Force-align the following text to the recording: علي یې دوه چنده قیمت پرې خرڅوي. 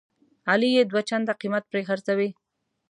علي 0.49 0.69
یې 0.77 0.83
دوه 0.89 1.01
چنده 1.09 1.33
قیمت 1.41 1.63
پرې 1.71 1.81
خرڅوي. 1.87 2.29